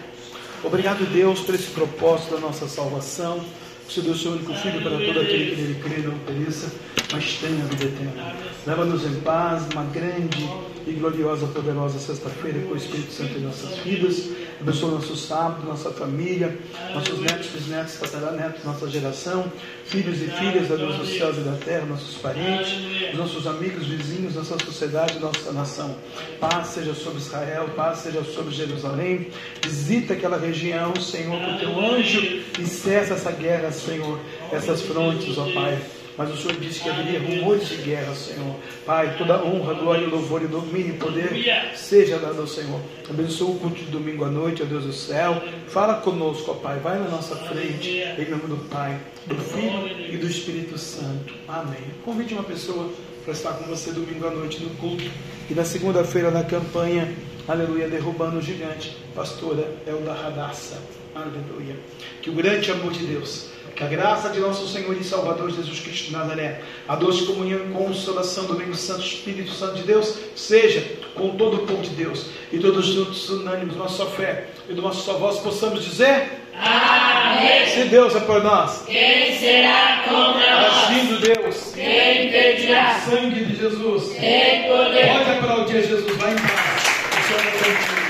[0.63, 3.43] Obrigado, Deus, por esse propósito da nossa salvação.
[3.87, 6.71] Você deu o seu único filho para todo aquele que nele crê, não pereça,
[7.11, 8.35] mas tenha a vida eterna.
[8.65, 10.49] Leva-nos em paz, numa grande
[10.85, 14.29] e gloriosa, poderosa sexta-feira com o Espírito Santo em nossas vidas.
[14.59, 16.57] Abençoa nosso sábado, nossa família,
[16.93, 19.51] nossos netos, bisnetos, tataranetos, nossa geração,
[19.85, 24.35] filhos e filhas da Deus dos céus e da terra, nossos parentes, nossos amigos, vizinhos,
[24.35, 25.95] nossa sociedade, nossa nação.
[26.39, 29.27] Paz seja sobre Israel, paz seja sobre Jerusalém.
[29.61, 32.21] Visita aquela região, Senhor, com teu anjo
[32.59, 34.19] e cessa essa guerra, Senhor,
[34.51, 35.81] essas frontes, ó Pai
[36.17, 38.55] mas o Senhor disse que haveria rumores de guerra, Senhor.
[38.85, 42.79] Pai, toda honra, glória, louvor e domínio e poder seja dado ao Senhor.
[43.09, 45.41] Abençoa o culto de domingo à noite, ó Deus do céu.
[45.67, 46.79] Fala conosco, ó Pai.
[46.79, 51.33] Vai na nossa frente, em nome do Pai, do Filho e do Espírito Santo.
[51.47, 51.81] Amém.
[52.05, 52.91] Convide uma pessoa
[53.23, 55.09] para estar com você domingo à noite no culto.
[55.49, 57.11] E na segunda-feira na campanha,
[57.47, 60.77] aleluia, derrubando o gigante, pastora Elda Radassa.
[61.15, 61.77] Aleluia.
[62.21, 65.79] Que o grande amor de Deus que a graça de nosso Senhor e Salvador Jesus
[65.79, 70.17] Cristo de Nazaré, a doce comunhão e consolação do Domingo Santo, Espírito Santo de Deus,
[70.35, 70.83] seja
[71.15, 75.03] com todo o povo de Deus e todos juntos, unânimes, nossa fé e do nosso
[75.03, 77.67] sua voz, possamos dizer: Amém.
[77.67, 80.89] Se Deus é por nós, quem será contra nós?
[80.89, 82.97] Agindo Deus, quem impedirá?
[82.97, 85.07] O sangue de Jesus, Tem poder.
[85.17, 88.02] Pode aplaudir Jesus, vai em paz.